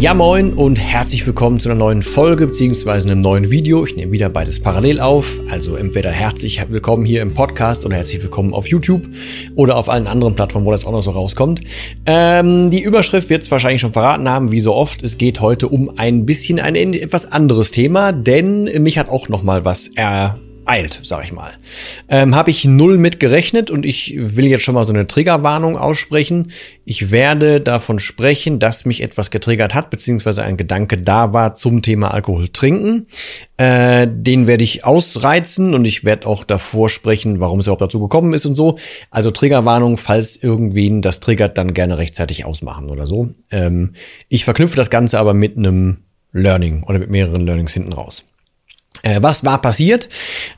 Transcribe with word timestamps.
Ja 0.00 0.14
moin 0.14 0.54
und 0.54 0.80
herzlich 0.80 1.26
willkommen 1.26 1.60
zu 1.60 1.68
einer 1.68 1.78
neuen 1.78 2.00
Folge 2.00 2.46
bzw. 2.46 2.90
einem 2.90 3.20
neuen 3.20 3.50
Video. 3.50 3.84
Ich 3.84 3.96
nehme 3.96 4.12
wieder 4.12 4.30
beides 4.30 4.58
parallel 4.58 4.98
auf, 4.98 5.38
also 5.50 5.76
entweder 5.76 6.10
herzlich 6.10 6.64
willkommen 6.70 7.04
hier 7.04 7.20
im 7.20 7.34
Podcast 7.34 7.84
oder 7.84 7.96
herzlich 7.96 8.22
willkommen 8.22 8.54
auf 8.54 8.66
YouTube 8.66 9.06
oder 9.56 9.76
auf 9.76 9.90
allen 9.90 10.06
anderen 10.06 10.34
Plattformen, 10.34 10.64
wo 10.64 10.70
das 10.70 10.86
auch 10.86 10.92
noch 10.92 11.02
so 11.02 11.10
rauskommt. 11.10 11.60
Ähm, 12.06 12.70
die 12.70 12.80
Überschrift 12.80 13.28
wird 13.28 13.42
es 13.42 13.50
wahrscheinlich 13.50 13.82
schon 13.82 13.92
verraten 13.92 14.26
haben, 14.26 14.52
wie 14.52 14.60
so 14.60 14.74
oft. 14.74 15.02
Es 15.02 15.18
geht 15.18 15.42
heute 15.42 15.68
um 15.68 15.98
ein 15.98 16.24
bisschen 16.24 16.58
ein 16.58 16.76
etwas 16.76 17.30
anderes 17.30 17.70
Thema, 17.70 18.12
denn 18.12 18.64
mich 18.82 18.96
hat 18.96 19.10
auch 19.10 19.28
noch 19.28 19.42
mal 19.42 19.66
was 19.66 19.90
er 19.96 20.38
eilt, 20.70 21.00
sag 21.02 21.24
ich 21.24 21.32
mal. 21.32 21.52
Ähm, 22.08 22.36
Habe 22.36 22.50
ich 22.50 22.64
null 22.64 22.96
mit 22.96 23.18
gerechnet 23.18 23.70
und 23.70 23.84
ich 23.84 24.14
will 24.16 24.46
jetzt 24.46 24.62
schon 24.62 24.74
mal 24.76 24.84
so 24.84 24.92
eine 24.92 25.08
Triggerwarnung 25.08 25.76
aussprechen. 25.76 26.52
Ich 26.84 27.10
werde 27.10 27.60
davon 27.60 27.98
sprechen, 27.98 28.60
dass 28.60 28.84
mich 28.84 29.02
etwas 29.02 29.32
getriggert 29.32 29.74
hat, 29.74 29.90
beziehungsweise 29.90 30.44
ein 30.44 30.56
Gedanke 30.56 30.96
da 30.96 31.32
war 31.32 31.54
zum 31.54 31.82
Thema 31.82 32.14
Alkohol 32.14 32.48
trinken. 32.48 33.08
Äh, 33.56 34.06
den 34.08 34.46
werde 34.46 34.62
ich 34.62 34.84
ausreizen 34.84 35.74
und 35.74 35.86
ich 35.86 36.04
werde 36.04 36.28
auch 36.28 36.44
davor 36.44 36.88
sprechen, 36.88 37.40
warum 37.40 37.58
es 37.58 37.66
überhaupt 37.66 37.82
dazu 37.82 37.98
gekommen 37.98 38.32
ist 38.32 38.46
und 38.46 38.54
so. 38.54 38.78
Also 39.10 39.32
Triggerwarnung, 39.32 39.96
falls 39.96 40.36
irgendwen 40.36 41.02
das 41.02 41.18
triggert, 41.18 41.58
dann 41.58 41.74
gerne 41.74 41.98
rechtzeitig 41.98 42.44
ausmachen 42.44 42.90
oder 42.90 43.06
so. 43.06 43.30
Ähm, 43.50 43.94
ich 44.28 44.44
verknüpfe 44.44 44.76
das 44.76 44.88
Ganze 44.88 45.18
aber 45.18 45.34
mit 45.34 45.56
einem 45.56 46.04
Learning 46.32 46.84
oder 46.84 47.00
mit 47.00 47.10
mehreren 47.10 47.44
Learnings 47.44 47.72
hinten 47.72 47.92
raus. 47.92 48.24
Äh, 49.02 49.22
was 49.22 49.44
war 49.44 49.60
passiert? 49.60 50.08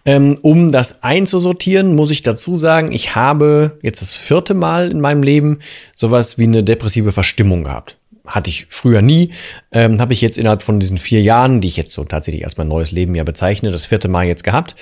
Ähm, 0.04 0.36
um 0.42 0.72
das 0.72 1.02
einzusortieren, 1.02 1.94
muss 1.94 2.10
ich 2.10 2.22
dazu 2.22 2.56
sagen, 2.56 2.92
ich 2.92 3.14
habe 3.14 3.78
jetzt 3.82 4.02
das 4.02 4.14
vierte 4.14 4.54
Mal 4.54 4.90
in 4.90 5.00
meinem 5.00 5.22
Leben 5.22 5.60
sowas 5.96 6.38
wie 6.38 6.44
eine 6.44 6.64
depressive 6.64 7.12
Verstimmung 7.12 7.64
gehabt 7.64 7.96
hatte 8.24 8.50
ich 8.50 8.66
früher 8.68 9.02
nie, 9.02 9.30
ähm, 9.72 10.00
habe 10.00 10.12
ich 10.12 10.20
jetzt 10.20 10.38
innerhalb 10.38 10.62
von 10.62 10.78
diesen 10.78 10.98
vier 10.98 11.20
Jahren, 11.20 11.60
die 11.60 11.68
ich 11.68 11.76
jetzt 11.76 11.92
so 11.92 12.04
tatsächlich 12.04 12.44
als 12.44 12.56
mein 12.56 12.68
neues 12.68 12.92
Leben 12.92 13.14
ja 13.14 13.24
bezeichne, 13.24 13.72
das 13.72 13.84
vierte 13.84 14.08
Mal 14.08 14.26
jetzt 14.26 14.44
gehabt. 14.44 14.76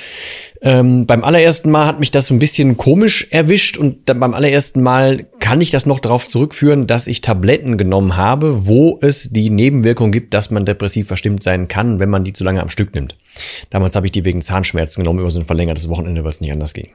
Ähm, 0.61 1.07
beim 1.07 1.25
allerersten 1.25 1.71
Mal 1.71 1.87
hat 1.87 2.01
mich 2.01 2.11
das 2.11 2.27
so 2.27 2.35
ein 2.35 2.39
bisschen 2.39 2.77
komisch 2.77 3.27
erwischt 3.31 3.79
und 3.79 4.09
dann 4.09 4.21
beim 4.21 4.35
allerersten 4.35 4.83
Mal 4.83 5.27
kann 5.39 5.61
ich 5.61 5.71
das 5.71 5.87
noch 5.87 6.01
darauf 6.01 6.29
zurückführen, 6.29 6.87
dass 6.87 7.07
ich 7.07 7.23
Tabletten 7.23 7.79
genommen 7.79 8.17
habe, 8.17 8.67
wo 8.67 8.99
es 9.01 9.31
die 9.31 9.49
Nebenwirkung 9.49 10.13
gibt, 10.13 10.35
dass 10.35 10.51
man 10.51 10.67
depressiv 10.67 11.09
verstimmt 11.09 11.43
sein 11.43 11.67
kann, 11.67 11.99
wenn 11.99 12.11
man 12.11 12.25
die 12.25 12.35
zu 12.35 12.45
lange 12.45 12.61
am 12.61 12.69
Stück 12.69 12.95
nimmt. 12.95 13.17
Damals 13.71 13.95
habe 13.95 14.07
ich 14.07 14.13
die 14.13 14.25
wegen 14.25 14.43
Zahnschmerzen 14.43 15.03
genommen 15.03 15.21
über 15.21 15.31
so 15.31 15.39
ein 15.39 15.47
verlängertes 15.47 15.89
Wochenende, 15.89 16.25
weil 16.25 16.31
es 16.31 16.41
nicht 16.41 16.53
anders 16.53 16.75
ging. 16.75 16.93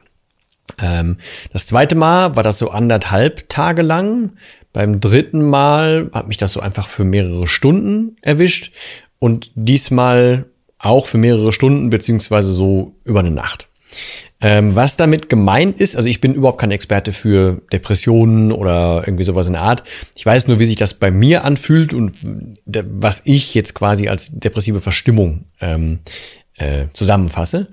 Ähm, 0.80 1.18
das 1.52 1.66
zweite 1.66 1.94
Mal 1.94 2.36
war 2.36 2.42
das 2.42 2.58
so 2.58 2.70
anderthalb 2.70 3.48
Tage 3.48 3.82
lang. 3.82 4.32
Beim 4.72 5.00
dritten 5.00 5.42
Mal 5.42 6.10
hat 6.12 6.28
mich 6.28 6.36
das 6.36 6.52
so 6.52 6.60
einfach 6.60 6.88
für 6.88 7.04
mehrere 7.04 7.46
Stunden 7.46 8.16
erwischt 8.20 8.72
und 9.18 9.50
diesmal 9.54 10.46
auch 10.78 11.06
für 11.06 11.18
mehrere 11.18 11.52
Stunden 11.52 11.90
beziehungsweise 11.90 12.52
so 12.52 12.94
über 13.04 13.20
eine 13.20 13.30
Nacht. 13.30 13.68
Ähm, 14.40 14.74
was 14.74 14.96
damit 14.96 15.28
gemeint 15.30 15.80
ist, 15.80 15.96
also 15.96 16.08
ich 16.08 16.20
bin 16.20 16.34
überhaupt 16.34 16.60
kein 16.60 16.70
Experte 16.70 17.12
für 17.12 17.62
Depressionen 17.72 18.52
oder 18.52 19.02
irgendwie 19.06 19.24
sowas 19.24 19.46
in 19.46 19.54
der 19.54 19.62
Art. 19.62 19.82
Ich 20.14 20.26
weiß 20.26 20.46
nur, 20.46 20.58
wie 20.58 20.66
sich 20.66 20.76
das 20.76 20.92
bei 20.94 21.10
mir 21.10 21.44
anfühlt 21.44 21.94
und 21.94 22.16
was 22.64 23.22
ich 23.24 23.54
jetzt 23.54 23.74
quasi 23.74 24.08
als 24.08 24.28
depressive 24.30 24.80
Verstimmung 24.80 25.46
ähm, 25.60 26.00
äh, 26.56 26.86
zusammenfasse. 26.92 27.68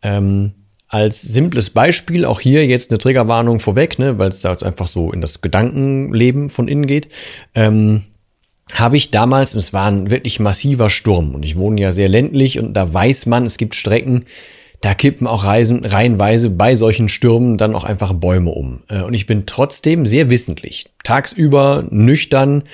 Ähm, 0.00 0.52
als 0.88 1.20
simples 1.20 1.68
Beispiel, 1.68 2.24
auch 2.24 2.40
hier 2.40 2.66
jetzt 2.66 2.90
eine 2.90 2.98
Triggerwarnung 2.98 3.60
vorweg, 3.60 3.98
ne, 3.98 4.18
weil 4.18 4.30
es 4.30 4.40
da 4.40 4.50
jetzt 4.50 4.64
einfach 4.64 4.88
so 4.88 5.12
in 5.12 5.20
das 5.20 5.42
Gedankenleben 5.42 6.48
von 6.48 6.66
innen 6.66 6.86
geht. 6.86 7.10
Ähm, 7.54 8.04
habe 8.72 8.96
ich 8.96 9.10
damals, 9.10 9.52
und 9.52 9.60
es 9.60 9.74
war 9.74 9.90
ein 9.90 10.10
wirklich 10.10 10.40
massiver 10.40 10.88
Sturm, 10.88 11.34
und 11.34 11.44
ich 11.44 11.56
wohne 11.56 11.80
ja 11.80 11.92
sehr 11.92 12.08
ländlich, 12.08 12.58
und 12.58 12.72
da 12.72 12.92
weiß 12.92 13.26
man, 13.26 13.44
es 13.44 13.58
gibt 13.58 13.74
Strecken, 13.74 14.24
da 14.80 14.94
kippen 14.94 15.26
auch 15.26 15.44
Reisen, 15.44 15.84
reihenweise 15.84 16.50
bei 16.50 16.74
solchen 16.74 17.08
Stürmen 17.08 17.58
dann 17.58 17.74
auch 17.74 17.84
einfach 17.84 18.12
Bäume 18.12 18.50
um. 18.50 18.82
Äh, 18.88 19.02
und 19.02 19.14
ich 19.14 19.26
bin 19.26 19.46
trotzdem 19.46 20.06
sehr 20.06 20.30
wissentlich, 20.30 20.86
tagsüber 21.04 21.84
nüchtern, 21.90 22.64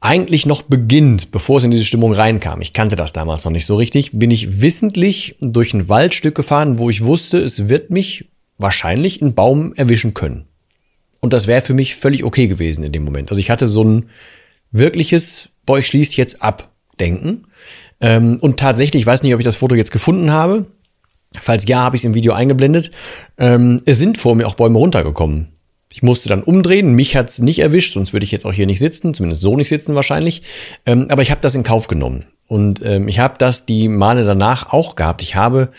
eigentlich 0.00 0.44
noch 0.44 0.62
beginnt, 0.62 1.30
bevor 1.30 1.58
es 1.58 1.64
in 1.64 1.70
diese 1.70 1.84
Stimmung 1.84 2.12
reinkam, 2.12 2.60
ich 2.60 2.74
kannte 2.74 2.94
das 2.94 3.14
damals 3.14 3.44
noch 3.44 3.52
nicht 3.52 3.64
so 3.64 3.76
richtig, 3.76 4.10
bin 4.12 4.30
ich 4.30 4.60
wissentlich 4.60 5.36
durch 5.40 5.72
ein 5.72 5.88
Waldstück 5.88 6.34
gefahren, 6.34 6.78
wo 6.78 6.90
ich 6.90 7.06
wusste, 7.06 7.38
es 7.38 7.70
wird 7.70 7.88
mich 7.90 8.26
wahrscheinlich 8.58 9.22
ein 9.22 9.34
Baum 9.34 9.72
erwischen 9.74 10.12
können. 10.12 10.44
Und 11.20 11.32
das 11.32 11.46
wäre 11.46 11.62
für 11.62 11.72
mich 11.72 11.94
völlig 11.94 12.22
okay 12.22 12.48
gewesen 12.48 12.84
in 12.84 12.92
dem 12.92 13.02
Moment. 13.02 13.30
Also 13.30 13.40
ich 13.40 13.48
hatte 13.48 13.66
so 13.66 13.82
ein 13.82 14.10
wirkliches, 14.72 15.48
boah, 15.64 15.78
ich 15.78 15.86
schließt 15.86 16.18
jetzt 16.18 16.42
ab, 16.42 16.70
Denken. 17.00 17.46
Ähm, 18.00 18.38
und 18.40 18.60
tatsächlich, 18.60 19.02
ich 19.02 19.06
weiß 19.06 19.22
nicht, 19.22 19.32
ob 19.34 19.40
ich 19.40 19.44
das 19.44 19.56
Foto 19.56 19.74
jetzt 19.74 19.90
gefunden 19.90 20.30
habe. 20.32 20.66
Falls 21.38 21.66
ja, 21.66 21.78
habe 21.78 21.96
ich 21.96 22.02
es 22.02 22.04
im 22.04 22.14
Video 22.14 22.32
eingeblendet. 22.32 22.90
Ähm, 23.38 23.82
es 23.86 23.98
sind 23.98 24.18
vor 24.18 24.34
mir 24.34 24.46
auch 24.46 24.54
Bäume 24.54 24.78
runtergekommen. 24.78 25.48
Ich 25.92 26.02
musste 26.02 26.28
dann 26.28 26.42
umdrehen, 26.42 26.92
mich 26.94 27.16
hat's 27.16 27.38
nicht 27.38 27.60
erwischt, 27.60 27.94
sonst 27.94 28.12
würde 28.12 28.24
ich 28.24 28.32
jetzt 28.32 28.44
auch 28.44 28.52
hier 28.52 28.66
nicht 28.66 28.80
sitzen, 28.80 29.14
zumindest 29.14 29.42
so 29.42 29.56
nicht 29.56 29.68
sitzen 29.68 29.94
wahrscheinlich. 29.94 30.42
Ähm, 30.86 31.06
aber 31.08 31.22
ich 31.22 31.30
habe 31.30 31.40
das 31.40 31.54
in 31.54 31.62
Kauf 31.62 31.86
genommen. 31.86 32.26
Und 32.46 32.84
ähm, 32.84 33.08
ich 33.08 33.20
habe 33.20 33.34
das 33.38 33.64
die 33.64 33.88
Male 33.88 34.24
danach 34.24 34.72
auch 34.72 34.96
gehabt. 34.96 35.22
Ich 35.22 35.36
habe 35.36 35.70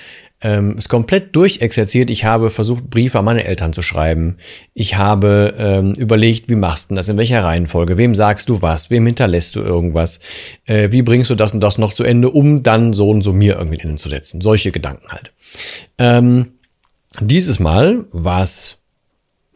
ähm, 0.45 0.75
es 0.77 0.87
komplett 0.89 1.35
durchexerziert. 1.35 2.11
Ich 2.11 2.23
habe 2.23 2.51
versucht, 2.51 2.91
Briefe 2.91 3.17
an 3.17 3.25
meine 3.25 3.45
Eltern 3.45 3.73
zu 3.73 3.81
schreiben. 3.81 4.37
Ich 4.75 4.95
habe 4.95 5.55
ähm, 5.57 5.93
überlegt, 5.93 6.49
wie 6.49 6.55
machst 6.55 6.91
du 6.91 6.95
das, 6.95 7.09
in 7.09 7.17
welcher 7.17 7.43
Reihenfolge, 7.43 7.97
wem 7.97 8.13
sagst 8.13 8.47
du 8.47 8.61
was, 8.61 8.91
wem 8.91 9.07
hinterlässt 9.07 9.55
du 9.55 9.61
irgendwas, 9.61 10.19
äh, 10.65 10.91
wie 10.91 11.01
bringst 11.01 11.31
du 11.31 11.35
das 11.35 11.55
und 11.55 11.61
das 11.61 11.79
noch 11.79 11.93
zu 11.93 12.03
Ende, 12.03 12.29
um 12.29 12.61
dann 12.61 12.93
so 12.93 13.09
und 13.09 13.23
so 13.23 13.33
mir 13.33 13.57
irgendwie 13.57 13.79
Ende 13.79 13.95
zu 13.95 14.07
setzen. 14.07 14.39
Solche 14.39 14.71
Gedanken 14.71 15.07
halt. 15.07 15.33
Ähm, 15.97 16.51
dieses 17.19 17.59
Mal 17.59 18.05
war 18.11 18.43
es 18.43 18.77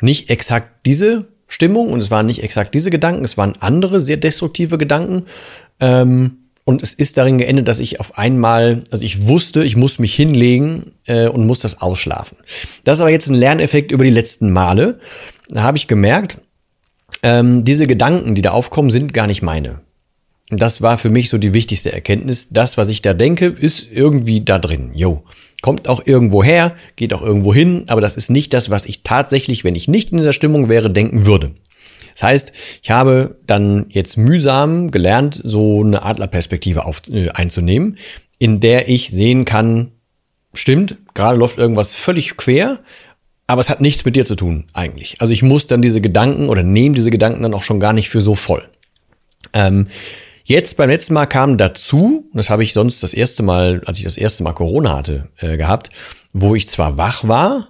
nicht 0.01 0.31
exakt 0.31 0.87
diese 0.87 1.27
Stimmung 1.45 1.93
und 1.93 1.99
es 1.99 2.09
waren 2.09 2.25
nicht 2.25 2.41
exakt 2.41 2.73
diese 2.73 2.89
Gedanken, 2.89 3.23
es 3.25 3.37
waren 3.37 3.53
andere 3.59 4.01
sehr 4.01 4.17
destruktive 4.17 4.79
Gedanken. 4.79 5.25
Ähm, 5.79 6.48
und 6.69 6.83
es 6.83 6.93
ist 6.93 7.17
darin 7.17 7.39
geendet, 7.39 7.67
dass 7.67 7.79
ich 7.79 7.99
auf 7.99 8.19
einmal, 8.19 8.83
also 8.91 9.03
ich 9.03 9.25
wusste, 9.25 9.63
ich 9.63 9.75
muss 9.75 9.97
mich 9.97 10.13
hinlegen 10.13 10.91
äh, 11.07 11.27
und 11.27 11.47
muss 11.47 11.57
das 11.57 11.81
ausschlafen. 11.81 12.37
Das 12.83 12.99
ist 12.99 13.01
aber 13.01 13.09
jetzt 13.09 13.27
ein 13.27 13.33
Lerneffekt 13.33 13.91
über 13.91 14.03
die 14.03 14.11
letzten 14.11 14.51
Male. 14.51 14.99
Da 15.49 15.63
habe 15.63 15.79
ich 15.79 15.87
gemerkt, 15.87 16.37
ähm, 17.23 17.65
diese 17.65 17.87
Gedanken, 17.87 18.35
die 18.35 18.43
da 18.43 18.51
aufkommen, 18.51 18.91
sind 18.91 19.15
gar 19.15 19.25
nicht 19.25 19.41
meine. 19.41 19.79
Und 20.51 20.61
das 20.61 20.79
war 20.79 20.99
für 20.99 21.09
mich 21.09 21.29
so 21.29 21.39
die 21.39 21.53
wichtigste 21.53 21.91
Erkenntnis. 21.91 22.49
Das, 22.51 22.77
was 22.77 22.89
ich 22.89 23.01
da 23.01 23.15
denke, 23.15 23.47
ist 23.47 23.87
irgendwie 23.91 24.41
da 24.41 24.59
drin. 24.59 24.91
Jo. 24.93 25.23
Kommt 25.63 25.89
auch 25.89 26.05
irgendwo 26.05 26.43
her, 26.43 26.75
geht 26.97 27.15
auch 27.15 27.23
irgendwo 27.23 27.51
hin, 27.51 27.85
aber 27.87 27.99
das 27.99 28.15
ist 28.15 28.29
nicht 28.29 28.53
das, 28.53 28.69
was 28.69 28.85
ich 28.85 29.01
tatsächlich, 29.01 29.63
wenn 29.63 29.75
ich 29.75 29.87
nicht 29.87 30.11
in 30.11 30.17
dieser 30.17 30.33
Stimmung 30.33 30.69
wäre, 30.69 30.91
denken 30.91 31.25
würde. 31.25 31.55
Das 32.13 32.23
heißt, 32.23 32.51
ich 32.81 32.91
habe 32.91 33.37
dann 33.45 33.85
jetzt 33.89 34.17
mühsam 34.17 34.91
gelernt, 34.91 35.39
so 35.43 35.83
eine 35.83 36.03
Adlerperspektive 36.03 36.85
auf, 36.85 37.01
äh, 37.11 37.29
einzunehmen, 37.29 37.97
in 38.37 38.59
der 38.59 38.89
ich 38.89 39.09
sehen 39.09 39.45
kann, 39.45 39.91
stimmt, 40.53 40.97
gerade 41.13 41.37
läuft 41.37 41.57
irgendwas 41.57 41.93
völlig 41.93 42.37
quer, 42.37 42.79
aber 43.47 43.61
es 43.61 43.69
hat 43.69 43.81
nichts 43.81 44.05
mit 44.05 44.15
dir 44.15 44.25
zu 44.25 44.35
tun 44.35 44.65
eigentlich. 44.73 45.15
Also 45.19 45.33
ich 45.33 45.43
muss 45.43 45.67
dann 45.67 45.81
diese 45.81 46.01
Gedanken 46.01 46.49
oder 46.49 46.63
nehme 46.63 46.95
diese 46.95 47.11
Gedanken 47.11 47.43
dann 47.43 47.53
auch 47.53 47.63
schon 47.63 47.79
gar 47.79 47.93
nicht 47.93 48.09
für 48.09 48.21
so 48.21 48.35
voll. 48.35 48.67
Ähm, 49.53 49.87
Jetzt 50.49 50.77
beim 50.77 50.89
letzten 50.89 51.13
Mal 51.13 51.27
kam 51.27 51.59
dazu, 51.59 52.27
das 52.33 52.49
habe 52.49 52.63
ich 52.63 52.73
sonst 52.73 53.03
das 53.03 53.13
erste 53.13 53.43
Mal, 53.43 53.83
als 53.85 53.99
ich 53.99 54.03
das 54.03 54.17
erste 54.17 54.41
Mal 54.41 54.53
Corona 54.53 54.97
hatte, 54.97 55.29
äh, 55.37 55.57
gehabt, 55.57 55.91
wo 56.33 56.55
ich 56.55 56.67
zwar 56.67 56.97
wach 56.97 57.27
war, 57.27 57.68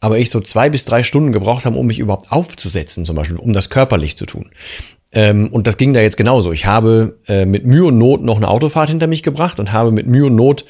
aber 0.00 0.18
ich 0.18 0.30
so 0.30 0.40
zwei 0.40 0.70
bis 0.70 0.84
drei 0.84 1.02
Stunden 1.02 1.32
gebraucht 1.32 1.64
habe, 1.64 1.76
um 1.76 1.86
mich 1.86 1.98
überhaupt 1.98 2.30
aufzusetzen, 2.30 3.04
zum 3.04 3.16
Beispiel, 3.16 3.36
um 3.36 3.52
das 3.52 3.70
körperlich 3.70 4.16
zu 4.16 4.26
tun. 4.26 4.50
Ähm, 5.12 5.48
und 5.48 5.66
das 5.66 5.76
ging 5.76 5.94
da 5.94 6.00
jetzt 6.00 6.16
genauso. 6.16 6.52
Ich 6.52 6.66
habe 6.66 7.18
äh, 7.26 7.46
mit 7.46 7.64
Mühe 7.64 7.86
und 7.86 7.98
Not 7.98 8.22
noch 8.22 8.36
eine 8.36 8.48
Autofahrt 8.48 8.90
hinter 8.90 9.06
mich 9.06 9.22
gebracht 9.22 9.58
und 9.58 9.72
habe 9.72 9.90
mit 9.90 10.06
Mühe 10.06 10.26
und 10.26 10.36
Not 10.36 10.64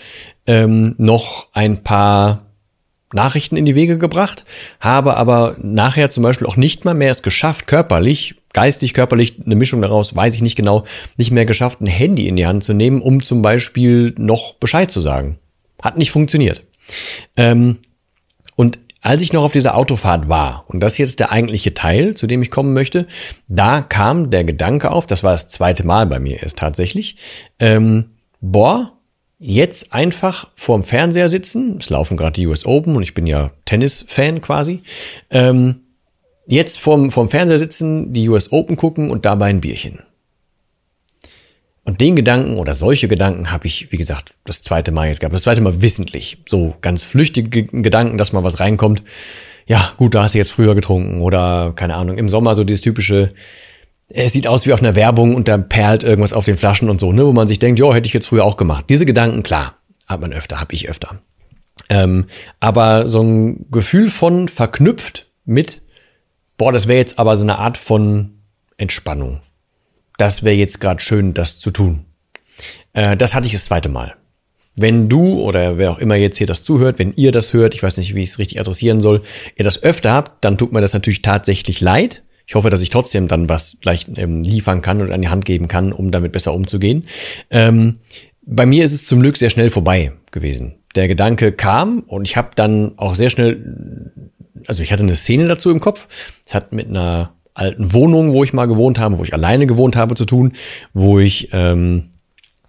ähm, 0.47 0.95
noch 0.99 1.49
ein 1.53 1.83
paar 1.83 2.47
Nachrichten 3.13 3.57
in 3.57 3.65
die 3.65 3.75
Wege 3.75 3.99
gebracht, 3.99 4.45
habe 4.81 5.17
aber 5.17 5.57
nachher 5.63 6.11
zum 6.11 6.23
Beispiel 6.23 6.47
auch 6.47 6.57
nicht 6.57 6.85
mal 6.85 6.95
mehr 6.95 7.11
es 7.11 7.23
geschafft, 7.23 7.67
körperlich, 7.67 8.35
geistig, 8.53 8.93
körperlich, 8.93 9.37
eine 9.45 9.57
Mischung 9.57 9.81
daraus, 9.81 10.15
weiß 10.15 10.35
ich 10.35 10.43
nicht 10.43 10.57
genau, 10.57 10.85
nicht 11.17 11.31
mehr 11.31 11.47
geschafft, 11.47 11.81
ein 11.81 11.87
Handy 11.87 12.29
in 12.29 12.37
die 12.37 12.47
Hand 12.47 12.65
zu 12.65 12.75
nehmen, 12.75 13.01
um 13.01 13.23
zum 13.23 13.41
Beispiel 13.41 14.15
noch 14.19 14.55
Bescheid 14.55 14.91
zu 14.91 15.01
sagen. 15.01 15.39
Hat 15.83 15.97
nicht 15.97 16.11
funktioniert. 16.11 16.65
Ähm, 17.37 17.79
und 18.57 18.79
als 19.00 19.23
ich 19.23 19.33
noch 19.33 19.45
auf 19.45 19.53
dieser 19.53 19.77
Autofahrt 19.77 20.29
war, 20.29 20.65
und 20.69 20.81
das 20.81 20.93
ist 20.93 20.99
jetzt 20.99 21.21
der 21.21 21.31
eigentliche 21.31 21.75
Teil, 21.75 22.15
zu 22.15 22.27
dem 22.27 22.43
ich 22.43 22.50
kommen 22.50 22.73
möchte, 22.73 23.06
da 23.47 23.81
kam 23.81 24.31
der 24.31 24.45
Gedanke 24.45 24.91
auf, 24.91 25.06
das 25.06 25.23
war 25.23 25.33
das 25.33 25.47
zweite 25.47 25.87
Mal 25.87 26.06
bei 26.06 26.19
mir 26.19 26.43
erst 26.43 26.59
tatsächlich, 26.59 27.17
ähm, 27.59 28.11
boah, 28.41 28.93
jetzt 29.39 29.93
einfach 29.93 30.49
vorm 30.56 30.83
Fernseher 30.83 31.29
sitzen, 31.29 31.77
es 31.79 31.91
laufen 31.91 32.17
gerade 32.17 32.33
die 32.33 32.47
US 32.47 32.67
Open 32.67 32.97
und 32.97 33.03
ich 33.03 33.15
bin 33.15 33.27
ja 33.27 33.53
Tennis-Fan 33.67 34.41
quasi, 34.41 34.83
ähm, 35.31 35.83
jetzt 36.47 36.81
vorm, 36.81 37.11
vorm 37.11 37.29
Fernseher 37.29 37.59
sitzen, 37.59 38.12
die 38.12 38.29
US 38.29 38.51
Open 38.51 38.77
gucken 38.77 39.11
und 39.11 39.25
dabei 39.25 39.47
ein 39.47 39.61
Bierchen. 39.61 40.01
Und 41.88 42.02
den 42.02 42.17
Gedanken 42.17 42.58
oder 42.58 42.75
solche 42.75 43.08
Gedanken 43.08 43.50
habe 43.50 43.67
ich, 43.67 43.90
wie 43.90 43.96
gesagt, 43.96 44.35
das 44.44 44.61
zweite 44.61 44.93
Mal 44.93 45.08
jetzt 45.08 45.20
gehabt. 45.20 45.32
Das 45.32 45.40
zweite 45.40 45.62
Mal 45.62 45.81
wissentlich. 45.81 46.37
So 46.46 46.75
ganz 46.82 47.02
flüchtige 47.02 47.62
Gedanken, 47.64 48.19
dass 48.19 48.35
mal 48.35 48.44
was 48.44 48.61
reinkommt. 48.61 49.02
Ja, 49.67 49.93
gut, 49.96 50.14
da 50.14 50.23
hast 50.23 50.35
du 50.35 50.38
jetzt 50.38 50.52
früher 50.52 50.75
getrunken 50.75 51.23
oder 51.23 51.73
keine 51.75 51.94
Ahnung, 51.94 52.19
im 52.19 52.29
Sommer 52.29 52.55
so 52.55 52.62
dieses 52.62 52.82
typische, 52.82 53.32
es 54.11 54.35
sieht 54.35 54.46
aus 54.46 54.67
wie 54.67 54.75
auf 54.75 54.82
einer 54.82 54.96
Werbung 54.96 55.35
und 55.35 55.49
da 55.49 55.56
perlt 55.56 56.02
irgendwas 56.02 56.35
auf 56.35 56.44
den 56.44 56.58
Flaschen 56.58 56.90
und 56.90 57.00
so, 57.00 57.11
ne, 57.11 57.25
wo 57.25 57.32
man 57.32 57.49
sich 57.49 57.58
denkt, 57.58 57.81
ja, 57.81 57.91
hätte 57.94 58.06
ich 58.06 58.12
jetzt 58.12 58.26
früher 58.26 58.44
auch 58.44 58.58
gemacht. 58.58 58.84
Diese 58.91 59.06
Gedanken, 59.06 59.43
klar, 59.43 59.76
hat 60.06 60.20
man 60.20 60.34
öfter, 60.34 60.61
habe 60.61 60.75
ich 60.75 60.91
öfter. 60.91 61.23
Ähm, 61.88 62.26
aber 62.61 63.08
so 63.08 63.23
ein 63.23 63.64
Gefühl 63.70 64.11
von 64.11 64.49
verknüpft 64.49 65.26
mit, 65.46 65.81
boah, 66.58 66.70
das 66.70 66.87
wäre 66.87 66.99
jetzt 66.99 67.19
aber 67.19 67.34
so 67.38 67.44
eine 67.44 67.58
Art 67.58 67.79
von 67.79 68.43
Entspannung 68.76 69.41
das 70.19 70.43
wäre 70.43 70.56
jetzt 70.56 70.81
gerade 70.81 71.00
schön, 71.00 71.32
das 71.32 71.59
zu 71.59 71.70
tun. 71.70 72.05
Äh, 72.93 73.17
das 73.17 73.35
hatte 73.35 73.47
ich 73.47 73.53
das 73.55 73.65
zweite 73.65 73.88
Mal. 73.88 74.15
Wenn 74.76 75.09
du 75.09 75.41
oder 75.41 75.79
wer 75.79 75.91
auch 75.91 75.99
immer 75.99 76.17
jetzt 76.17 76.38
hier 76.38 76.47
das 76.47 76.62
zuhört, 76.62 76.99
wenn 76.99 77.12
ihr 77.17 77.32
das 77.32 77.53
hört, 77.53 77.75
ich 77.75 77.82
weiß 77.82 77.97
nicht, 77.97 78.15
wie 78.15 78.23
ich 78.23 78.31
es 78.31 78.38
richtig 78.38 78.61
adressieren 78.61 79.00
soll, 79.00 79.23
ihr 79.56 79.65
das 79.65 79.82
öfter 79.82 80.12
habt, 80.12 80.44
dann 80.44 80.59
tut 80.59 80.73
mir 80.73 80.81
das 80.81 80.93
natürlich 80.93 81.23
tatsächlich 81.23 81.81
leid. 81.81 82.23
Ich 82.47 82.55
hoffe, 82.55 82.70
dass 82.70 82.81
ich 82.81 82.91
trotzdem 82.91 83.29
dann 83.29 83.49
was 83.49 83.79
gleich 83.81 84.06
ähm, 84.17 84.43
liefern 84.43 84.81
kann 84.81 85.00
und 85.00 85.12
an 85.12 85.23
die 85.23 85.29
Hand 85.29 85.44
geben 85.44 85.69
kann, 85.69 85.93
um 85.93 86.11
damit 86.11 86.32
besser 86.32 86.55
umzugehen. 86.55 87.06
Ähm, 87.50 87.99
bei 88.43 88.67
mir 88.67 88.85
ist 88.85 88.93
es 88.93 89.06
zum 89.06 89.20
Glück 89.20 89.37
sehr 89.37 89.50
schnell 89.50 89.70
vorbei 89.70 90.12
gewesen. 90.31 90.76
Der 90.94 91.09
Gedanke 91.09 91.53
kam 91.53 92.00
und 92.00 92.26
ich 92.26 92.37
habe 92.37 92.50
dann 92.55 92.93
auch 92.97 93.15
sehr 93.15 93.31
schnell, 93.31 94.12
also 94.67 94.82
ich 94.82 94.93
hatte 94.93 95.03
eine 95.03 95.17
Szene 95.17 95.47
dazu 95.47 95.70
im 95.70 95.81
Kopf. 95.81 96.09
Es 96.47 96.55
hat 96.55 96.73
mit 96.73 96.88
einer 96.88 97.35
alten 97.58 97.93
Wohnung, 97.93 98.32
wo 98.32 98.44
ich 98.44 98.52
mal 98.52 98.66
gewohnt 98.66 98.99
habe, 98.99 99.19
wo 99.19 99.25
ich 99.25 99.34
alleine 99.34 99.66
gewohnt 99.66 99.96
habe, 99.96 100.14
zu 100.14 100.25
tun, 100.25 100.52
wo 100.94 101.19
ich 101.19 101.50
ähm, 101.52 102.10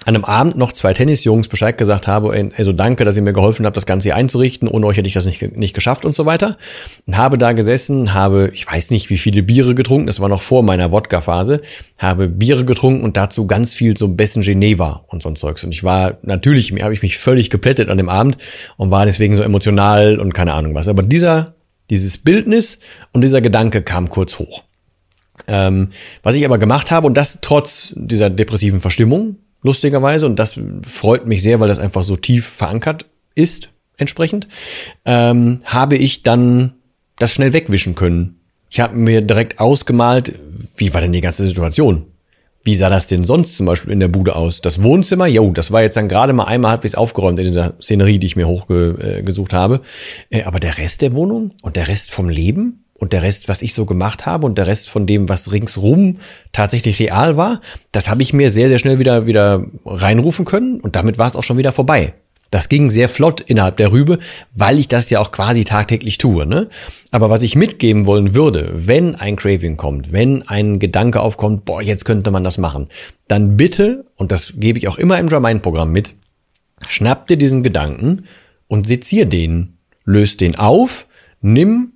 an 0.05 0.15
einem 0.15 0.25
Abend 0.25 0.57
noch 0.57 0.71
zwei 0.71 0.93
Tennisjungs 0.93 1.49
Bescheid 1.49 1.77
gesagt 1.77 2.07
habe, 2.07 2.51
also 2.55 2.71
danke, 2.71 3.03
dass 3.03 3.17
ihr 3.17 3.21
mir 3.21 3.33
geholfen 3.33 3.65
habt, 3.65 3.75
das 3.75 3.85
Ganze 3.85 4.07
hier 4.07 4.15
einzurichten, 4.15 4.67
ohne 4.67 4.87
euch 4.87 4.97
hätte 4.97 5.07
ich 5.07 5.13
das 5.13 5.25
nicht, 5.25 5.57
nicht 5.57 5.73
geschafft 5.73 6.05
und 6.05 6.15
so 6.15 6.25
weiter. 6.25 6.57
Und 7.05 7.17
habe 7.17 7.37
da 7.37 7.51
gesessen, 7.51 8.13
habe, 8.13 8.49
ich 8.53 8.65
weiß 8.65 8.91
nicht, 8.91 9.09
wie 9.09 9.17
viele 9.17 9.43
Biere 9.43 9.75
getrunken, 9.75 10.07
das 10.07 10.21
war 10.21 10.29
noch 10.29 10.41
vor 10.41 10.63
meiner 10.63 10.91
Wodka-Phase, 10.91 11.61
habe 11.97 12.29
Biere 12.29 12.63
getrunken 12.63 13.03
und 13.03 13.17
dazu 13.17 13.45
ganz 13.45 13.73
viel 13.73 13.97
so 13.97 14.07
Bessen 14.07 14.41
Geneva 14.41 15.03
und 15.07 15.21
so 15.21 15.27
ein 15.27 15.35
Zeugs. 15.35 15.65
Und 15.65 15.73
ich 15.73 15.83
war, 15.83 16.17
natürlich, 16.21 16.71
habe 16.81 16.93
ich 16.93 17.01
mich 17.01 17.17
völlig 17.17 17.49
geplättet 17.49 17.89
an 17.89 17.97
dem 17.97 18.09
Abend 18.09 18.37
und 18.77 18.91
war 18.91 19.05
deswegen 19.05 19.35
so 19.35 19.43
emotional 19.43 20.17
und 20.19 20.33
keine 20.33 20.53
Ahnung 20.53 20.75
was. 20.75 20.87
Aber 20.87 21.03
dieser, 21.03 21.55
dieses 21.89 22.17
Bildnis 22.17 22.79
und 23.11 23.21
dieser 23.21 23.41
Gedanke 23.41 23.81
kam 23.81 24.09
kurz 24.09 24.39
hoch. 24.39 24.63
Ähm, 25.47 25.89
was 26.23 26.35
ich 26.35 26.45
aber 26.45 26.57
gemacht 26.57 26.91
habe, 26.91 27.07
und 27.07 27.15
das 27.15 27.39
trotz 27.41 27.93
dieser 27.95 28.29
depressiven 28.29 28.81
Verstimmung, 28.81 29.37
lustigerweise, 29.61 30.25
und 30.25 30.37
das 30.37 30.59
freut 30.83 31.25
mich 31.25 31.43
sehr, 31.43 31.59
weil 31.59 31.67
das 31.67 31.79
einfach 31.79 32.03
so 32.03 32.15
tief 32.15 32.47
verankert 32.47 33.05
ist, 33.35 33.69
entsprechend, 33.97 34.47
ähm, 35.05 35.59
habe 35.65 35.97
ich 35.97 36.23
dann 36.23 36.73
das 37.17 37.33
schnell 37.33 37.53
wegwischen 37.53 37.95
können. 37.95 38.39
Ich 38.69 38.79
habe 38.79 38.95
mir 38.95 39.21
direkt 39.21 39.59
ausgemalt, 39.59 40.33
wie 40.77 40.93
war 40.93 41.01
denn 41.01 41.11
die 41.11 41.21
ganze 41.21 41.47
Situation? 41.47 42.05
Wie 42.63 42.75
sah 42.75 42.89
das 42.89 43.07
denn 43.07 43.23
sonst 43.23 43.57
zum 43.57 43.65
Beispiel 43.65 43.91
in 43.91 43.99
der 43.99 44.09
Bude 44.09 44.35
aus? 44.35 44.61
Das 44.61 44.83
Wohnzimmer, 44.83 45.27
jo, 45.27 45.51
das 45.51 45.71
war 45.71 45.81
jetzt 45.81 45.97
dann 45.97 46.09
gerade 46.09 46.33
mal 46.33 46.43
einmal 46.43 46.71
halbwegs 46.71 46.93
aufgeräumt 46.93 47.39
in 47.39 47.45
dieser 47.45 47.73
Szenerie, 47.81 48.19
die 48.19 48.27
ich 48.27 48.35
mir 48.35 48.47
hochgesucht 48.47 49.53
habe. 49.53 49.81
Äh, 50.29 50.43
aber 50.43 50.59
der 50.59 50.77
Rest 50.77 51.01
der 51.01 51.13
Wohnung 51.13 51.51
und 51.61 51.77
der 51.77 51.87
Rest 51.87 52.11
vom 52.11 52.29
Leben, 52.29 52.83
und 52.99 53.13
der 53.13 53.23
Rest, 53.23 53.47
was 53.47 53.61
ich 53.61 53.73
so 53.73 53.85
gemacht 53.85 54.25
habe 54.25 54.45
und 54.45 54.57
der 54.57 54.67
Rest 54.67 54.89
von 54.89 55.07
dem, 55.07 55.29
was 55.29 55.51
ringsrum 55.51 56.17
tatsächlich 56.51 56.99
real 56.99 57.37
war, 57.37 57.61
das 57.91 58.09
habe 58.09 58.21
ich 58.21 58.33
mir 58.33 58.49
sehr, 58.49 58.69
sehr 58.69 58.79
schnell 58.79 58.99
wieder, 58.99 59.25
wieder 59.25 59.65
reinrufen 59.85 60.45
können 60.45 60.79
und 60.81 60.95
damit 60.95 61.17
war 61.17 61.27
es 61.27 61.35
auch 61.35 61.43
schon 61.43 61.57
wieder 61.57 61.71
vorbei. 61.71 62.13
Das 62.51 62.67
ging 62.67 62.89
sehr 62.89 63.09
flott 63.09 63.41
innerhalb 63.41 63.77
der 63.77 63.91
Rübe, 63.91 64.17
weil 64.55 64.79
ich 64.79 64.87
das 64.87 65.09
ja 65.11 65.19
auch 65.19 65.31
quasi 65.31 65.63
tagtäglich 65.65 66.17
tue. 66.17 66.47
Ne? 66.47 66.67
Aber 67.11 67.29
was 67.29 67.43
ich 67.43 67.55
mitgeben 67.55 68.07
wollen 68.07 68.33
würde, 68.33 68.71
wenn 68.73 69.15
ein 69.15 69.35
Craving 69.35 69.77
kommt, 69.77 70.11
wenn 70.11 70.47
ein 70.47 70.79
Gedanke 70.79 71.21
aufkommt, 71.21 71.65
boah, 71.65 71.81
jetzt 71.81 72.05
könnte 72.05 72.31
man 72.31 72.43
das 72.43 72.57
machen, 72.57 72.87
dann 73.27 73.55
bitte, 73.55 74.05
und 74.15 74.31
das 74.31 74.53
gebe 74.55 74.79
ich 74.79 74.87
auch 74.87 74.97
immer 74.97 75.19
im 75.19 75.29
Dramine-Programm 75.29 75.91
mit, 75.91 76.15
schnapp 76.87 77.27
dir 77.27 77.37
diesen 77.37 77.61
Gedanken 77.61 78.23
und 78.67 78.87
sezier 78.87 79.25
den, 79.27 79.77
löst 80.05 80.41
den 80.41 80.55
auf, 80.55 81.05
nimm 81.41 81.93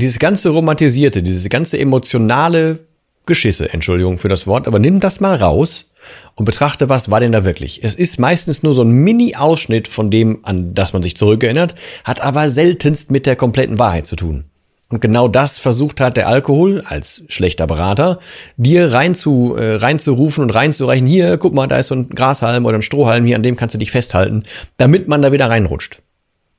dieses 0.00 0.18
ganze 0.18 0.48
romantisierte, 0.50 1.22
dieses 1.22 1.48
ganze 1.48 1.78
emotionale 1.78 2.80
Geschisse, 3.26 3.72
Entschuldigung 3.72 4.18
für 4.18 4.28
das 4.28 4.46
Wort, 4.46 4.66
aber 4.66 4.78
nimm 4.78 4.98
das 4.98 5.20
mal 5.20 5.36
raus 5.36 5.92
und 6.34 6.44
betrachte, 6.44 6.88
was 6.88 7.10
war 7.10 7.20
denn 7.20 7.32
da 7.32 7.44
wirklich. 7.44 7.84
Es 7.84 7.94
ist 7.94 8.18
meistens 8.18 8.62
nur 8.62 8.74
so 8.74 8.82
ein 8.82 8.90
Mini-Ausschnitt 8.90 9.88
von 9.88 10.10
dem, 10.10 10.40
an 10.44 10.74
das 10.74 10.92
man 10.92 11.02
sich 11.02 11.16
zurückerinnert, 11.16 11.74
hat 12.04 12.20
aber 12.20 12.48
seltenst 12.48 13.10
mit 13.10 13.26
der 13.26 13.36
kompletten 13.36 13.78
Wahrheit 13.78 14.06
zu 14.06 14.16
tun. 14.16 14.44
Und 14.88 15.00
genau 15.00 15.28
das 15.28 15.58
versucht 15.58 16.00
hat 16.00 16.16
der 16.16 16.26
Alkohol 16.26 16.82
als 16.84 17.22
schlechter 17.28 17.68
Berater, 17.68 18.18
dir 18.56 18.92
rein 18.92 19.14
zu, 19.14 19.54
äh, 19.56 19.76
reinzurufen 19.76 20.42
und 20.42 20.50
reinzureichen, 20.50 21.06
hier, 21.06 21.38
guck 21.38 21.54
mal, 21.54 21.68
da 21.68 21.78
ist 21.78 21.88
so 21.88 21.94
ein 21.94 22.08
Grashalm 22.08 22.64
oder 22.64 22.76
ein 22.76 22.82
Strohhalm, 22.82 23.24
hier, 23.24 23.36
an 23.36 23.44
dem 23.44 23.56
kannst 23.56 23.74
du 23.74 23.78
dich 23.78 23.92
festhalten, 23.92 24.42
damit 24.78 25.06
man 25.06 25.22
da 25.22 25.30
wieder 25.30 25.48
reinrutscht. 25.48 26.02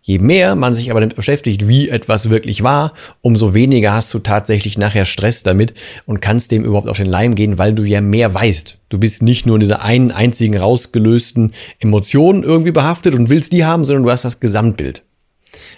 Je 0.03 0.17
mehr 0.17 0.55
man 0.55 0.73
sich 0.73 0.89
aber 0.89 0.99
damit 0.99 1.15
beschäftigt, 1.15 1.67
wie 1.67 1.89
etwas 1.89 2.31
wirklich 2.31 2.63
war, 2.63 2.93
umso 3.21 3.53
weniger 3.53 3.93
hast 3.93 4.11
du 4.13 4.19
tatsächlich 4.19 4.77
nachher 4.77 5.05
Stress 5.05 5.43
damit 5.43 5.75
und 6.07 6.21
kannst 6.21 6.51
dem 6.51 6.65
überhaupt 6.65 6.89
auf 6.89 6.97
den 6.97 7.05
Leim 7.05 7.35
gehen, 7.35 7.59
weil 7.59 7.73
du 7.73 7.83
ja 7.83 8.01
mehr 8.01 8.33
weißt. 8.33 8.79
Du 8.89 8.97
bist 8.97 9.21
nicht 9.21 9.45
nur 9.45 9.57
in 9.57 9.59
dieser 9.59 9.83
einen 9.83 10.11
einzigen 10.11 10.57
rausgelösten 10.57 11.53
Emotion 11.79 12.43
irgendwie 12.43 12.71
behaftet 12.71 13.13
und 13.13 13.29
willst 13.29 13.53
die 13.53 13.63
haben, 13.63 13.83
sondern 13.83 14.03
du 14.03 14.09
hast 14.09 14.25
das 14.25 14.39
Gesamtbild. 14.39 15.03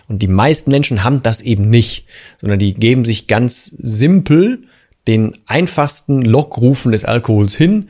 Und 0.07 0.21
die 0.21 0.27
meisten 0.27 0.71
Menschen 0.71 1.03
haben 1.03 1.21
das 1.21 1.41
eben 1.41 1.69
nicht, 1.69 2.05
sondern 2.39 2.59
die 2.59 2.73
geben 2.73 3.03
sich 3.03 3.27
ganz 3.27 3.75
simpel 3.77 4.63
den 5.07 5.33
einfachsten 5.47 6.21
Lockrufen 6.21 6.93
des 6.93 7.03
Alkohols 7.03 7.55
hin, 7.55 7.89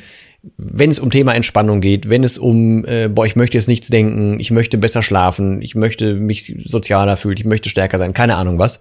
wenn 0.58 0.92
es 0.92 1.00
um 1.00 1.10
Thema 1.10 1.34
Entspannung 1.34 1.80
geht, 1.80 2.10
wenn 2.10 2.24
es 2.24 2.38
um, 2.38 2.86
äh, 2.86 3.08
boah, 3.08 3.26
ich 3.26 3.36
möchte 3.36 3.58
jetzt 3.58 3.68
nichts 3.68 3.88
denken, 3.88 4.40
ich 4.40 4.52
möchte 4.52 4.78
besser 4.78 5.02
schlafen, 5.02 5.62
ich 5.62 5.74
möchte 5.74 6.16
mich 6.16 6.54
sozialer 6.66 7.16
fühlen, 7.16 7.38
ich 7.38 7.46
möchte 7.46 7.70
stärker 7.70 7.98
sein, 7.98 8.14
keine 8.14 8.36
Ahnung 8.36 8.60
was. 8.60 8.80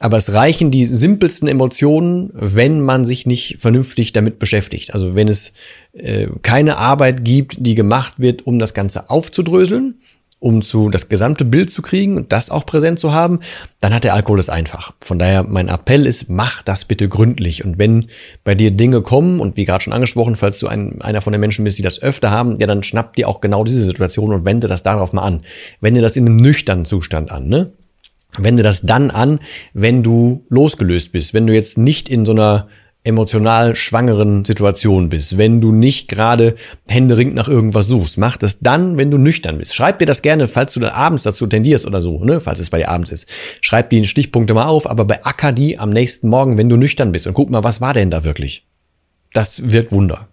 Aber 0.00 0.16
es 0.16 0.32
reichen 0.32 0.70
die 0.70 0.84
simpelsten 0.84 1.48
Emotionen, 1.48 2.30
wenn 2.32 2.80
man 2.80 3.04
sich 3.04 3.26
nicht 3.26 3.56
vernünftig 3.58 4.12
damit 4.12 4.38
beschäftigt. 4.38 4.94
Also 4.94 5.16
wenn 5.16 5.26
es 5.26 5.52
äh, 5.92 6.28
keine 6.42 6.76
Arbeit 6.78 7.24
gibt, 7.24 7.56
die 7.58 7.74
gemacht 7.74 8.14
wird, 8.18 8.46
um 8.46 8.60
das 8.60 8.74
Ganze 8.74 9.10
aufzudröseln, 9.10 9.97
um 10.40 10.62
zu 10.62 10.88
das 10.88 11.08
gesamte 11.08 11.44
Bild 11.44 11.70
zu 11.70 11.82
kriegen 11.82 12.16
und 12.16 12.32
das 12.32 12.50
auch 12.50 12.64
präsent 12.64 13.00
zu 13.00 13.12
haben, 13.12 13.40
dann 13.80 13.92
hat 13.92 14.04
der 14.04 14.14
Alkohol 14.14 14.38
es 14.38 14.48
einfach. 14.48 14.92
Von 15.00 15.18
daher 15.18 15.42
mein 15.42 15.68
Appell 15.68 16.06
ist, 16.06 16.28
mach 16.28 16.62
das 16.62 16.84
bitte 16.84 17.08
gründlich. 17.08 17.64
Und 17.64 17.78
wenn 17.78 18.08
bei 18.44 18.54
dir 18.54 18.70
Dinge 18.70 19.02
kommen 19.02 19.40
und 19.40 19.56
wie 19.56 19.64
gerade 19.64 19.82
schon 19.82 19.92
angesprochen, 19.92 20.36
falls 20.36 20.60
du 20.60 20.68
ein, 20.68 21.02
einer 21.02 21.22
von 21.22 21.32
den 21.32 21.40
Menschen 21.40 21.64
bist, 21.64 21.78
die 21.78 21.82
das 21.82 22.00
öfter 22.00 22.30
haben, 22.30 22.58
ja, 22.60 22.66
dann 22.66 22.84
schnapp 22.84 23.16
dir 23.16 23.28
auch 23.28 23.40
genau 23.40 23.64
diese 23.64 23.84
Situation 23.84 24.32
und 24.32 24.44
wende 24.44 24.68
das 24.68 24.82
darauf 24.82 25.12
mal 25.12 25.22
an. 25.22 25.42
Wende 25.80 26.00
das 26.00 26.16
in 26.16 26.26
einem 26.26 26.36
nüchternen 26.36 26.84
Zustand 26.84 27.30
an, 27.30 27.48
ne? 27.48 27.72
Wende 28.36 28.62
das 28.62 28.82
dann 28.82 29.10
an, 29.10 29.40
wenn 29.72 30.02
du 30.02 30.44
losgelöst 30.50 31.12
bist, 31.12 31.34
wenn 31.34 31.46
du 31.46 31.54
jetzt 31.54 31.78
nicht 31.78 32.08
in 32.08 32.24
so 32.24 32.32
einer 32.32 32.68
emotional 33.08 33.74
schwangeren 33.74 34.44
Situation 34.44 35.08
bist, 35.08 35.38
wenn 35.38 35.60
du 35.60 35.72
nicht 35.72 36.08
gerade 36.08 36.54
händeringend 36.86 37.34
nach 37.34 37.48
irgendwas 37.48 37.88
suchst, 37.88 38.18
mach 38.18 38.36
das 38.36 38.60
dann, 38.60 38.98
wenn 38.98 39.10
du 39.10 39.18
nüchtern 39.18 39.58
bist. 39.58 39.74
Schreib 39.74 39.98
dir 39.98 40.06
das 40.06 40.22
gerne, 40.22 40.46
falls 40.46 40.74
du 40.74 40.80
dann 40.80 40.90
abends 40.90 41.24
dazu 41.24 41.46
tendierst 41.46 41.86
oder 41.86 42.02
so, 42.02 42.22
ne, 42.24 42.40
falls 42.40 42.60
es 42.60 42.70
bei 42.70 42.78
dir 42.78 42.88
abends 42.88 43.10
ist. 43.10 43.26
Schreib 43.60 43.90
die 43.90 44.06
Stichpunkte 44.06 44.54
mal 44.54 44.66
auf, 44.66 44.88
aber 44.88 45.04
beacker 45.04 45.52
die 45.52 45.78
am 45.78 45.90
nächsten 45.90 46.28
Morgen, 46.28 46.58
wenn 46.58 46.68
du 46.68 46.76
nüchtern 46.76 47.10
bist 47.10 47.26
und 47.26 47.34
guck 47.34 47.50
mal, 47.50 47.64
was 47.64 47.80
war 47.80 47.94
denn 47.94 48.10
da 48.10 48.24
wirklich? 48.24 48.66
Das 49.32 49.70
wirkt 49.70 49.92
Wunder. 49.92 50.28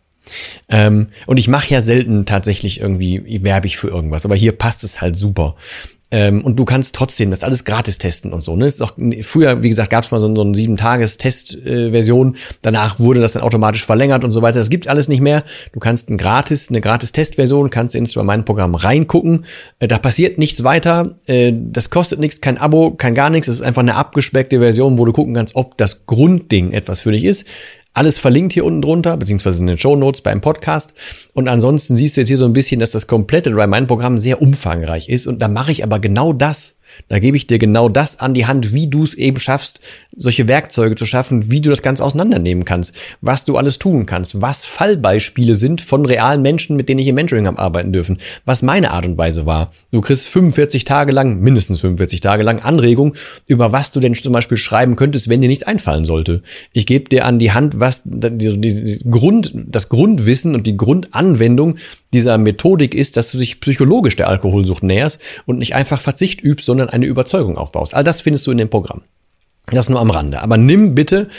Ähm, 0.69 1.07
und 1.27 1.37
ich 1.37 1.47
mache 1.47 1.69
ja 1.69 1.81
selten 1.81 2.25
tatsächlich 2.25 2.81
irgendwie 2.81 3.43
werbe 3.43 3.67
ich 3.67 3.77
für 3.77 3.87
irgendwas, 3.87 4.25
aber 4.25 4.35
hier 4.35 4.51
passt 4.51 4.83
es 4.83 5.01
halt 5.01 5.15
super. 5.15 5.55
Ähm, 6.11 6.45
und 6.45 6.57
du 6.57 6.65
kannst 6.65 6.93
trotzdem 6.93 7.31
das 7.31 7.43
alles 7.43 7.65
gratis 7.65 7.97
testen 7.97 8.31
und 8.31 8.43
so. 8.43 8.55
Ne? 8.55 8.67
Ist 8.67 8.81
auch, 8.81 8.93
früher, 9.21 9.63
wie 9.63 9.69
gesagt, 9.69 9.89
gab 9.89 10.03
es 10.03 10.11
mal 10.11 10.19
so, 10.19 10.33
so 10.35 10.41
eine 10.41 10.55
sieben 10.55 10.77
Tages 10.77 11.17
Test-Version. 11.17 12.37
Danach 12.61 12.99
wurde 12.99 13.21
das 13.21 13.31
dann 13.31 13.41
automatisch 13.41 13.85
verlängert 13.85 14.23
und 14.23 14.31
so 14.31 14.41
weiter. 14.41 14.59
Das 14.59 14.69
gibt's 14.69 14.87
alles 14.87 15.07
nicht 15.07 15.21
mehr. 15.21 15.43
Du 15.73 15.79
kannst 15.79 16.09
ein 16.09 16.17
gratis, 16.17 16.69
eine 16.69 16.79
gratis 16.79 17.11
Testversion, 17.11 17.69
kannst 17.69 17.95
ins 17.95 18.15
mein 18.15 18.45
Programm 18.45 18.75
reingucken. 18.75 19.45
Äh, 19.79 19.87
da 19.87 19.97
passiert 19.97 20.37
nichts 20.37 20.63
weiter. 20.63 21.15
Äh, 21.25 21.53
das 21.55 21.89
kostet 21.89 22.19
nichts, 22.19 22.39
kein 22.39 22.57
Abo, 22.57 22.91
kein 22.91 23.15
gar 23.15 23.31
nichts. 23.31 23.47
Es 23.47 23.55
ist 23.55 23.61
einfach 23.61 23.81
eine 23.81 23.95
abgespeckte 23.95 24.59
Version, 24.59 24.99
wo 24.99 25.05
du 25.05 25.11
gucken 25.11 25.33
kannst, 25.33 25.55
ob 25.55 25.77
das 25.77 26.05
Grundding 26.05 26.71
etwas 26.71 26.99
für 26.99 27.11
dich 27.11 27.25
ist. 27.25 27.45
Alles 27.95 28.19
verlinkt 28.19 28.51
hier 28.51 28.65
unten 28.65 28.81
drunter, 28.81 29.15
beziehungsweise 29.15 29.59
in 29.59 29.67
den 29.67 29.77
Show 29.77 29.95
Notes 29.95 30.19
beim 30.19 30.41
Podcast. 30.41 30.93
Und 31.33 31.47
ansonsten 31.47 31.95
siehst 31.95 32.17
du 32.17 32.21
jetzt 32.21 32.27
hier 32.27 32.37
so 32.37 32.43
ein 32.43 32.51
bisschen, 32.51 32.81
dass 32.81 32.91
das 32.91 33.07
komplette 33.07 33.51
Dry 33.51 33.67
Mind 33.67 33.87
Programm 33.87 34.17
sehr 34.17 34.41
umfangreich 34.41 35.07
ist. 35.07 35.27
Und 35.27 35.41
da 35.41 35.47
mache 35.47 35.71
ich 35.71 35.81
aber 35.81 35.99
genau 35.99 36.33
das. 36.33 36.75
Da 37.07 37.19
gebe 37.19 37.37
ich 37.37 37.47
dir 37.47 37.57
genau 37.57 37.87
das 37.87 38.19
an 38.19 38.33
die 38.33 38.47
Hand, 38.47 38.73
wie 38.73 38.87
du 38.87 39.03
es 39.03 39.13
eben 39.13 39.39
schaffst, 39.39 39.79
solche 40.17 40.47
Werkzeuge 40.47 40.95
zu 40.95 41.05
schaffen, 41.05 41.51
wie 41.51 41.61
du 41.61 41.69
das 41.69 41.81
Ganze 41.81 42.03
auseinandernehmen 42.03 42.65
kannst, 42.65 42.93
was 43.21 43.43
du 43.43 43.57
alles 43.57 43.79
tun 43.79 44.05
kannst, 44.05 44.41
was 44.41 44.65
Fallbeispiele 44.65 45.55
sind 45.55 45.81
von 45.81 46.05
realen 46.05 46.41
Menschen, 46.41 46.75
mit 46.75 46.89
denen 46.89 46.99
ich 46.99 47.07
im 47.07 47.15
Mentoring 47.15 47.47
habe 47.47 47.59
arbeiten 47.59 47.91
dürfen, 47.91 48.19
was 48.45 48.61
meine 48.61 48.91
Art 48.91 49.05
und 49.05 49.17
Weise 49.17 49.45
war. 49.45 49.71
Du 49.91 50.01
kriegst 50.01 50.27
45 50.27 50.85
Tage 50.85 51.11
lang, 51.11 51.39
mindestens 51.39 51.81
45 51.81 52.21
Tage 52.21 52.43
lang 52.43 52.59
Anregung, 52.59 53.15
über 53.45 53.71
was 53.71 53.91
du 53.91 53.99
denn 53.99 54.15
zum 54.15 54.33
Beispiel 54.33 54.57
schreiben 54.57 54.95
könntest, 54.95 55.29
wenn 55.29 55.41
dir 55.41 55.49
nichts 55.49 55.63
einfallen 55.63 56.05
sollte. 56.05 56.41
Ich 56.71 56.85
gebe 56.85 57.09
dir 57.09 57.25
an 57.25 57.39
die 57.39 57.51
Hand, 57.51 57.79
was 57.79 58.01
die, 58.05 58.59
die, 58.59 58.99
Grund, 59.09 59.53
das 59.55 59.89
Grundwissen 59.89 60.55
und 60.55 60.67
die 60.67 60.77
Grundanwendung 60.77 61.75
dieser 62.13 62.37
Methodik 62.37 62.95
ist, 62.95 63.17
dass 63.17 63.31
du 63.31 63.37
dich 63.37 63.59
psychologisch 63.59 64.15
der 64.15 64.29
Alkoholsucht 64.29 64.83
näherst 64.83 65.19
und 65.45 65.59
nicht 65.59 65.75
einfach 65.75 65.99
Verzicht 65.99 66.41
übst, 66.41 66.65
sondern 66.65 66.89
eine 66.89 67.05
Überzeugung 67.05 67.57
aufbaust. 67.57 67.93
All 67.93 68.03
das 68.03 68.21
findest 68.21 68.47
du 68.47 68.51
in 68.51 68.57
dem 68.57 68.69
Programm. 68.69 69.01
Das 69.67 69.89
nur 69.89 69.99
am 69.99 70.11
Rande. 70.11 70.41
Aber 70.41 70.57
nimm 70.57 70.95
bitte 70.95 71.29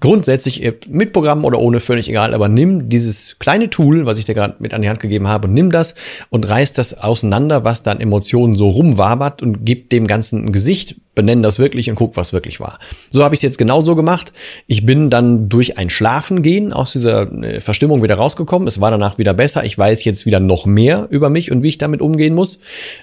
grundsätzlich 0.00 0.72
mit 0.88 1.12
Programm 1.12 1.44
oder 1.44 1.60
ohne, 1.60 1.80
völlig 1.80 2.08
egal, 2.08 2.34
aber 2.34 2.48
nimm 2.48 2.88
dieses 2.88 3.38
kleine 3.38 3.70
Tool, 3.70 4.04
was 4.04 4.18
ich 4.18 4.24
dir 4.24 4.34
gerade 4.34 4.56
mit 4.58 4.74
an 4.74 4.82
die 4.82 4.88
Hand 4.88 5.00
gegeben 5.00 5.28
habe, 5.28 5.48
nimm 5.48 5.70
das 5.70 5.94
und 6.28 6.48
reiß 6.48 6.72
das 6.72 6.98
auseinander, 6.98 7.64
was 7.64 7.82
dann 7.82 8.00
Emotionen 8.00 8.56
so 8.56 8.68
rumwabert 8.68 9.42
und 9.42 9.64
gib 9.64 9.90
dem 9.90 10.06
Ganzen 10.06 10.46
ein 10.46 10.52
Gesicht, 10.52 10.96
benenn 11.14 11.42
das 11.42 11.58
wirklich 11.58 11.90
und 11.90 11.96
guck, 11.96 12.16
was 12.16 12.32
wirklich 12.32 12.60
war. 12.60 12.78
So 13.10 13.24
habe 13.24 13.34
ich 13.34 13.38
es 13.38 13.42
jetzt 13.42 13.58
genauso 13.58 13.96
gemacht. 13.96 14.32
Ich 14.66 14.86
bin 14.86 15.10
dann 15.10 15.48
durch 15.48 15.76
ein 15.76 15.90
Schlafengehen 15.90 16.72
aus 16.72 16.92
dieser 16.92 17.30
äh, 17.42 17.60
Verstimmung 17.60 18.02
wieder 18.02 18.14
rausgekommen. 18.14 18.66
Es 18.66 18.80
war 18.80 18.90
danach 18.90 19.18
wieder 19.18 19.34
besser. 19.34 19.64
Ich 19.64 19.76
weiß 19.76 20.04
jetzt 20.04 20.24
wieder 20.24 20.40
noch 20.40 20.66
mehr 20.66 21.08
über 21.10 21.28
mich 21.28 21.50
und 21.50 21.62
wie 21.62 21.68
ich 21.68 21.78
damit 21.78 22.00
umgehen 22.00 22.34
muss. 22.34 22.58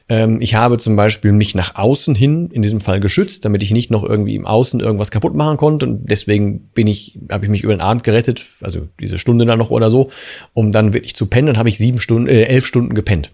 Ähm, 0.09 0.41
ich 0.41 0.55
habe 0.55 0.77
zum 0.79 0.95
Beispiel 0.95 1.31
mich 1.31 1.53
nach 1.53 1.75
außen 1.75 2.15
hin 2.15 2.49
in 2.51 2.61
diesem 2.61 2.81
Fall 2.81 2.99
geschützt, 2.99 3.45
damit 3.45 3.61
ich 3.61 3.71
nicht 3.71 3.91
noch 3.91 4.03
irgendwie 4.03 4.35
im 4.35 4.47
Außen 4.47 4.79
irgendwas 4.79 5.11
kaputt 5.11 5.35
machen 5.35 5.57
konnte. 5.57 5.85
Und 5.85 6.09
deswegen 6.09 6.56
bin 6.73 6.87
ich, 6.87 7.17
habe 7.29 7.45
ich 7.45 7.51
mich 7.51 7.63
über 7.63 7.73
den 7.75 7.81
Abend 7.81 8.03
gerettet, 8.03 8.45
also 8.61 8.87
diese 8.99 9.17
Stunde 9.17 9.45
dann 9.45 9.59
noch 9.59 9.69
oder 9.69 9.89
so, 9.89 10.09
um 10.53 10.71
dann 10.71 10.93
wirklich 10.93 11.15
zu 11.15 11.27
pennen. 11.27 11.47
Dann 11.47 11.57
habe 11.57 11.69
ich 11.69 11.77
sieben 11.77 11.99
Stunden, 11.99 12.27
äh, 12.27 12.43
elf 12.43 12.65
Stunden 12.65 12.93
gepennt 12.93 13.31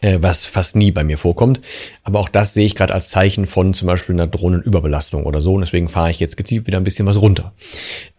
äh, 0.00 0.18
was 0.20 0.44
fast 0.44 0.76
nie 0.76 0.90
bei 0.90 1.04
mir 1.04 1.18
vorkommt. 1.18 1.60
Aber 2.02 2.20
auch 2.20 2.28
das 2.28 2.54
sehe 2.54 2.66
ich 2.66 2.74
gerade 2.74 2.94
als 2.94 3.08
Zeichen 3.08 3.46
von 3.46 3.74
zum 3.74 3.86
Beispiel 3.86 4.14
einer 4.14 4.26
Drohnenüberbelastung 4.26 5.24
oder 5.24 5.40
so. 5.40 5.54
Und 5.54 5.60
deswegen 5.60 5.88
fahre 5.88 6.10
ich 6.10 6.20
jetzt 6.20 6.36
gezielt 6.36 6.66
wieder 6.66 6.78
ein 6.78 6.84
bisschen 6.84 7.06
was 7.06 7.20
runter. 7.20 7.52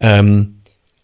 Ähm, 0.00 0.56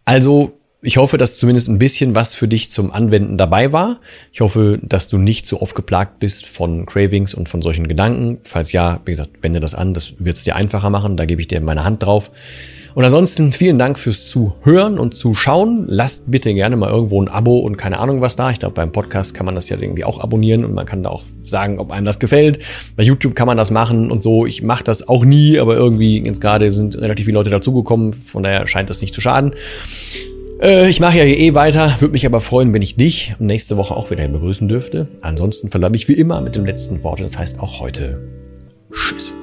also 0.05 0.59
ich 0.83 0.99
hoffe, 0.99 1.17
dass 1.17 1.39
zumindest 1.39 1.69
ein 1.69 1.79
bisschen 1.79 2.15
was 2.15 2.35
für 2.35 2.47
dich 2.47 2.71
zum 2.71 2.93
Anwenden 2.93 3.39
dabei 3.39 3.73
war. 3.73 4.01
Ich 4.33 4.43
hoffe, 4.43 4.79
dass 4.83 5.09
du 5.09 5.17
nicht 5.17 5.47
so 5.47 5.63
oft 5.63 5.75
geplagt 5.75 6.19
bist 6.19 6.45
von 6.45 6.85
Cravings 6.85 7.33
und 7.33 7.49
von 7.49 7.63
solchen 7.63 7.89
Gedanken. 7.89 8.39
Falls 8.43 8.71
ja, 8.73 9.01
wie 9.07 9.13
gesagt, 9.13 9.31
wende 9.41 9.61
das 9.61 9.75
an, 9.75 9.95
das 9.95 10.13
wird 10.19 10.37
es 10.37 10.45
dir 10.45 10.57
einfacher 10.57 10.91
machen. 10.91 11.17
Da 11.17 11.25
gebe 11.25 11.41
ich 11.41 11.49
dir 11.49 11.61
meine 11.63 11.85
Hand 11.85 12.03
drauf. 12.03 12.31
Und 12.95 13.05
ansonsten 13.05 13.51
vielen 13.51 13.79
Dank 13.79 13.99
fürs 13.99 14.29
Zuhören 14.29 14.99
und 14.99 15.17
Zuschauen. 15.17 15.87
Lasst 15.89 16.31
bitte 16.31 16.55
gerne 16.55 16.77
mal 16.77 16.91
irgendwo 16.91 17.21
ein 17.21 17.29
Abo 17.29 17.59
und 17.59 17.77
keine 17.77 17.99
Ahnung 17.99 18.21
was 18.21 18.37
da. 18.37 18.51
Ich 18.51 18.61
glaube, 18.61 18.75
beim 18.75 18.93
Podcast 18.93 19.35
kann 19.35 19.47
man 19.47 19.57
das 19.57 19.69
ja 19.69 19.77
irgendwie 19.81 20.05
auch 20.05 20.21
abonnieren 20.21 20.65
und 20.65 20.75
man 20.75 20.87
kann 20.87 21.03
da 21.03 21.11
auch 21.11 21.25
sagen, 21.43 21.81
ob 21.81 21.91
einem 21.91 22.05
das 22.05 22.21
gefällt. 22.21 22.61
Bei 22.97 23.03
YouTube 23.03 23.35
kann 23.35 23.47
man 23.47 23.57
das 23.57 23.73
machen 23.73 24.13
und 24.13 24.23
so. 24.23 24.47
Ich 24.47 24.63
mache 24.63 24.85
das 24.85 25.09
auch 25.09 25.25
nie, 25.25 25.59
aber 25.59 25.75
irgendwie 25.75 26.25
jetzt 26.25 26.41
gerade 26.41 26.71
sind 26.71 26.97
relativ 26.97 27.27
viele 27.27 27.39
Leute 27.39 27.51
dazugekommen. 27.51 28.13
Von 28.13 28.45
daher 28.45 28.67
scheint 28.69 28.91
das 28.91 29.01
nicht 29.01 29.13
zu 29.13 29.21
schaden. 29.21 29.55
Äh, 30.61 30.89
ich 30.89 31.01
mache 31.01 31.19
ja 31.19 31.25
hier 31.25 31.39
eh 31.39 31.55
weiter, 31.55 31.97
würde 31.99 32.13
mich 32.13 32.27
aber 32.27 32.41
freuen, 32.41 32.73
wenn 32.75 32.83
ich 32.83 32.95
dich 32.95 33.35
nächste 33.41 33.77
Woche 33.77 33.97
auch 33.97 34.13
wieder 34.13 34.27
begrüßen 34.29 34.69
dürfte. 34.69 35.09
Ansonsten 35.21 35.71
verlasse 35.71 35.97
ich 35.97 36.09
wie 36.09 36.15
immer 36.15 36.41
mit 36.41 36.55
dem 36.55 36.65
letzten 36.65 37.03
Wort, 37.03 37.21
das 37.21 37.37
heißt 37.37 37.59
auch 37.59 37.81
heute 37.81 38.21
Tschüss. 38.93 39.35